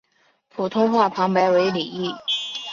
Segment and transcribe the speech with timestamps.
[0.49, 2.11] 普通话旁白为李易。